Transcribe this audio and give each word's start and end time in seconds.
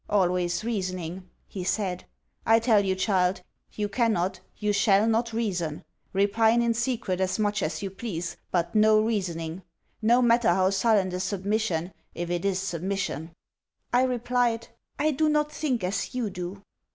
'Always 0.09 0.63
reasoning,' 0.63 1.29
he 1.47 1.63
said: 1.63 2.05
'I 2.47 2.57
tell 2.61 2.83
you, 2.83 2.95
child, 2.95 3.43
you 3.73 3.87
cannot, 3.87 4.39
you 4.57 4.73
shall 4.73 5.05
not 5.05 5.31
reason. 5.31 5.83
Repine 6.11 6.63
in 6.63 6.73
secret 6.73 7.21
as 7.21 7.37
much 7.37 7.61
as 7.61 7.83
you 7.83 7.91
please, 7.91 8.35
but 8.49 8.73
no 8.73 8.99
reasonings. 8.99 9.61
No 10.01 10.19
matter 10.23 10.49
how 10.55 10.71
sullen 10.71 11.09
the 11.09 11.19
submission, 11.19 11.93
if 12.15 12.31
it 12.31 12.45
is 12.45 12.57
submission.' 12.57 13.29
I 13.93 14.01
replied, 14.05 14.69
'I 14.97 15.11
do 15.11 15.29
not 15.29 15.51
think 15.51 15.83
as 15.83 16.15
you 16.15 16.31
do.' 16.31 16.63